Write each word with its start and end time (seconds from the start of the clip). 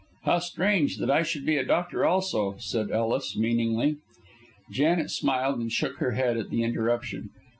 "How 0.23 0.39
strange 0.39 0.97
that 0.97 1.11
I 1.11 1.21
should 1.21 1.45
be 1.45 1.57
a 1.57 1.63
doctor 1.63 2.03
also," 2.03 2.55
said 2.57 2.89
Ellis, 2.89 3.37
meaningly. 3.37 3.97
Janet 4.71 5.11
smiled 5.11 5.59
and 5.59 5.71
shook 5.71 5.97
her 5.97 6.13
head 6.13 6.37
at 6.37 6.49
the 6.49 6.63
interruption. 6.63 7.29